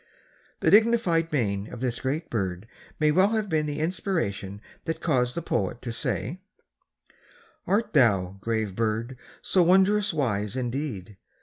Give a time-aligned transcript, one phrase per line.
[0.61, 2.67] The dignified mien of this great bird
[2.99, 6.41] may well have been the inspiration that caused the poet to say,
[7.67, 9.15] Art thou, grave bird!
[9.43, 11.17] so wondrous wise indeed?